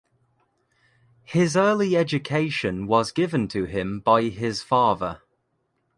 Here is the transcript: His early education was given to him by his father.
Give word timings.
His 1.25 1.55
early 1.55 1.95
education 1.95 2.87
was 2.87 3.11
given 3.11 3.47
to 3.49 3.65
him 3.65 3.99
by 3.99 4.23
his 4.29 4.63
father. 4.63 5.21